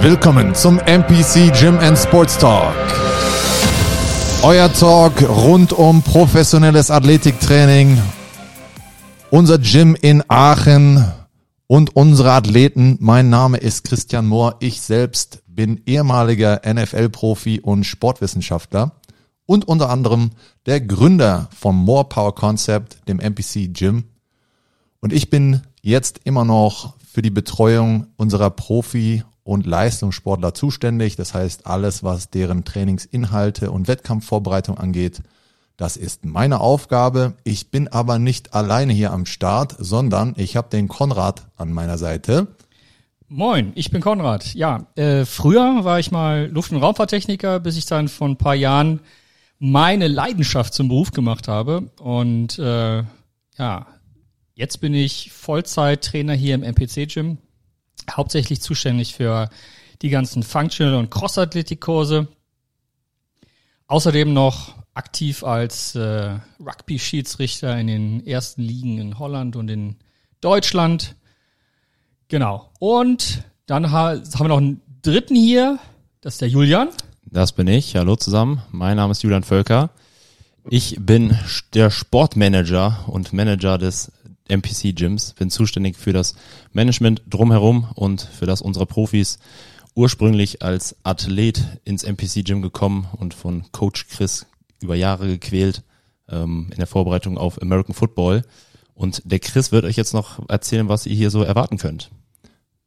[0.00, 2.72] Willkommen zum MPC Gym and Sports Talk.
[4.44, 8.00] Euer Talk rund um professionelles Athletiktraining,
[9.30, 11.04] unser Gym in Aachen
[11.66, 12.96] und unsere Athleten.
[13.00, 14.54] Mein Name ist Christian Mohr.
[14.60, 18.92] Ich selbst bin ehemaliger NFL-Profi und Sportwissenschaftler
[19.46, 20.30] und unter anderem
[20.66, 24.04] der Gründer vom More Power Concept, dem MPC Gym.
[25.00, 31.16] Und ich bin jetzt immer noch für die Betreuung unserer Profi- und Leistungssportler zuständig.
[31.16, 35.22] Das heißt, alles, was deren Trainingsinhalte und Wettkampfvorbereitung angeht,
[35.78, 37.32] das ist meine Aufgabe.
[37.44, 41.96] Ich bin aber nicht alleine hier am Start, sondern ich habe den Konrad an meiner
[41.96, 42.48] Seite.
[43.28, 44.52] Moin, ich bin Konrad.
[44.52, 48.54] Ja, äh, früher war ich mal Luft- und Raumfahrttechniker, bis ich dann vor ein paar
[48.54, 49.00] Jahren
[49.58, 51.90] meine Leidenschaft zum Beruf gemacht habe.
[52.00, 53.02] Und äh,
[53.56, 53.86] ja,
[54.54, 57.38] jetzt bin ich Vollzeittrainer hier im MPC-Gym
[58.10, 59.48] hauptsächlich zuständig für
[60.02, 62.28] die ganzen Functional- und Cross-Athletik-Kurse.
[63.86, 69.96] Außerdem noch aktiv als äh, Rugby-Schiedsrichter in den ersten Ligen in Holland und in
[70.40, 71.14] Deutschland.
[72.28, 72.70] Genau.
[72.78, 75.78] Und dann ha haben wir noch einen dritten hier.
[76.20, 76.88] Das ist der Julian.
[77.22, 77.94] Das bin ich.
[77.96, 78.62] Hallo zusammen.
[78.70, 79.90] Mein Name ist Julian Völker.
[80.68, 81.38] Ich bin
[81.74, 84.12] der Sportmanager und Manager des
[84.48, 86.34] MPC Gyms, bin zuständig für das
[86.72, 89.38] Management drumherum und für das unsere Profis
[89.94, 94.46] ursprünglich als Athlet ins MPC Gym gekommen und von Coach Chris
[94.80, 95.82] über Jahre gequält
[96.28, 98.42] ähm, in der Vorbereitung auf American Football.
[98.94, 102.10] Und der Chris wird euch jetzt noch erzählen, was ihr hier so erwarten könnt.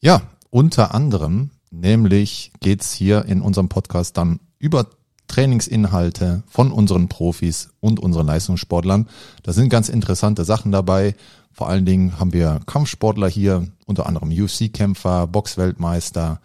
[0.00, 4.90] Ja, unter anderem, nämlich geht's hier in unserem Podcast dann über
[5.28, 9.08] Trainingsinhalte von unseren Profis und unseren Leistungssportlern.
[9.42, 11.14] Da sind ganz interessante Sachen dabei.
[11.52, 16.40] Vor allen Dingen haben wir Kampfsportler hier, unter anderem UFC-Kämpfer, Boxweltmeister,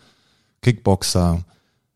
[0.62, 1.44] Kickboxer.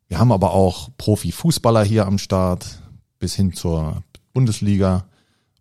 [0.08, 2.82] Wir haben aber auch Profifußballer hier am Start
[3.20, 4.04] bis hin zur
[4.34, 5.06] Bundesliga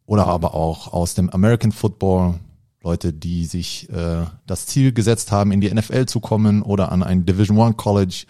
[0.06, 2.34] oder aber auch aus dem American Football.
[2.82, 7.03] Leute, die sich äh, das Ziel gesetzt haben, in die NFL zu kommen oder an
[7.03, 8.26] ein Division One College,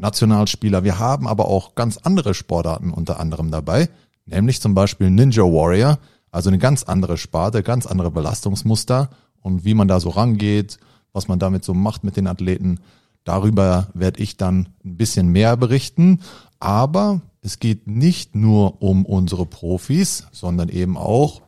[0.00, 0.84] Nationalspieler.
[0.84, 3.88] Wir haben aber auch ganz andere Sportarten unter anderem dabei,
[4.26, 5.98] nämlich zum Beispiel Ninja Warrior,
[6.30, 10.78] also eine ganz andere Sparte, ganz andere Belastungsmuster und wie man da so rangeht,
[11.12, 12.80] was man damit so macht mit den Athleten.
[13.24, 16.20] Darüber werde ich dann ein bisschen mehr berichten.
[16.58, 21.42] Aber es geht nicht nur um unsere Profis, sondern eben auch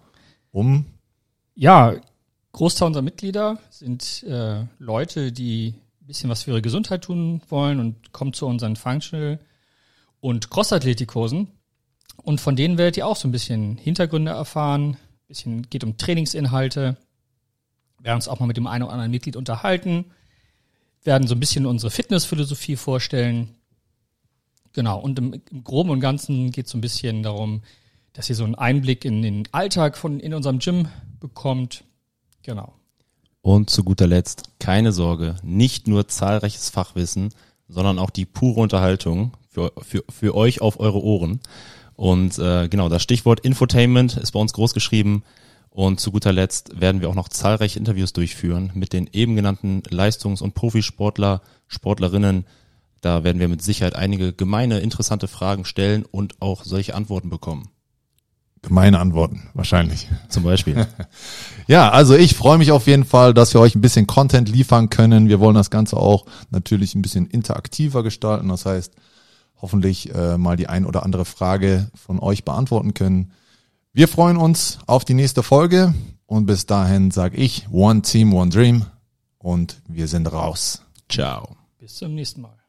[0.51, 0.87] um.
[1.55, 1.95] Ja,
[2.53, 5.75] Großteil unserer Mitglieder sind äh, Leute, die
[6.13, 9.41] bisschen was für ihre Gesundheit tun wollen und kommen zu unseren Functional-
[10.21, 11.49] und Cross-Athletik-Kursen.
[12.23, 15.97] Und von denen werdet ihr auch so ein bisschen Hintergründe erfahren, ein bisschen geht um
[15.97, 16.99] Trainingsinhalte,
[17.99, 20.05] wir werden uns auch mal mit dem einen oder anderen Mitglied unterhalten,
[21.03, 23.55] werden so ein bisschen unsere Fitnessphilosophie vorstellen.
[24.75, 27.63] Genau, und im, im Groben und Ganzen geht es so ein bisschen darum,
[28.13, 30.89] dass ihr so einen Einblick in den Alltag von in unserem Gym
[31.21, 31.85] bekommt.
[32.43, 32.75] Genau.
[33.43, 37.35] Und zu guter Letzt, keine Sorge, nicht nur zahlreiches Fachwissen,
[37.69, 41.41] sondern auch die pure Unterhaltung für, für, für euch auf eure Ohren.
[41.97, 45.25] Und äh, genau, das Stichwort Infotainment ist bei uns groß geschrieben.
[45.71, 49.83] Und zu guter Letzt werden wir auch noch zahlreiche Interviews durchführen mit den eben genannten
[49.89, 52.47] Leistungs- und Profisportler, Sportlerinnen.
[53.01, 57.71] Da werden wir mit Sicherheit einige gemeine, interessante Fragen stellen und auch solche Antworten bekommen.
[58.63, 60.09] Gemeine Antworten, wahrscheinlich.
[60.29, 60.87] Zum Beispiel.
[61.67, 64.89] ja, also ich freue mich auf jeden Fall, dass wir euch ein bisschen Content liefern
[64.89, 65.29] können.
[65.29, 68.49] Wir wollen das Ganze auch natürlich ein bisschen interaktiver gestalten.
[68.49, 68.95] Das heißt,
[69.61, 73.33] hoffentlich äh, mal die ein oder andere Frage von euch beantworten können.
[73.93, 75.93] Wir freuen uns auf die nächste Folge
[76.27, 78.87] und bis dahin sage ich One Team, One Dream
[79.39, 80.83] und wir sind raus.
[81.09, 81.57] Ciao.
[81.79, 82.62] Bis zum nächsten Mal.